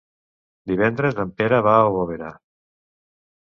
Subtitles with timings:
[0.71, 2.31] Divendres en Pere va a Bovera.